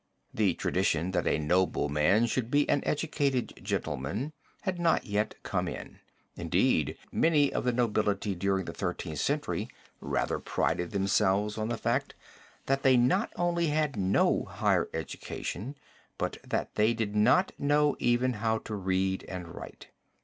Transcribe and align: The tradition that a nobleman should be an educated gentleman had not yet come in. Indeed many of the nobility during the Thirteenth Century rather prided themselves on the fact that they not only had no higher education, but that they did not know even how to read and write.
The 0.33 0.55
tradition 0.55 1.11
that 1.11 1.27
a 1.27 1.37
nobleman 1.37 2.25
should 2.25 2.49
be 2.49 2.67
an 2.67 2.81
educated 2.87 3.53
gentleman 3.61 4.33
had 4.61 4.79
not 4.79 5.05
yet 5.05 5.35
come 5.43 5.67
in. 5.67 5.99
Indeed 6.35 6.97
many 7.11 7.53
of 7.53 7.65
the 7.65 7.71
nobility 7.71 8.33
during 8.33 8.65
the 8.65 8.73
Thirteenth 8.73 9.19
Century 9.19 9.69
rather 9.99 10.39
prided 10.39 10.89
themselves 10.89 11.55
on 11.55 11.67
the 11.67 11.77
fact 11.77 12.15
that 12.65 12.81
they 12.81 12.97
not 12.97 13.31
only 13.35 13.67
had 13.67 13.95
no 13.95 14.45
higher 14.45 14.89
education, 14.91 15.75
but 16.17 16.37
that 16.43 16.73
they 16.73 16.95
did 16.95 17.15
not 17.15 17.51
know 17.59 17.95
even 17.99 18.33
how 18.33 18.57
to 18.57 18.73
read 18.73 19.23
and 19.27 19.49
write. 19.49 19.89